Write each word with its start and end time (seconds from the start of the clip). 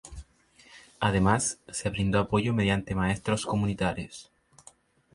Además, 0.99 1.59
se 1.69 1.91
brindó 1.91 2.17
apoyo 2.17 2.55
mediante 2.55 2.95
maestros 2.95 3.45
comunitarios. 3.45 4.31